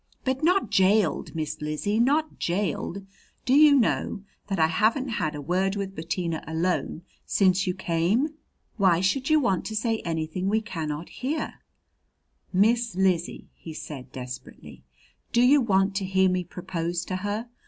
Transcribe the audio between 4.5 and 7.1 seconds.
I haven't had a word with Bettina alone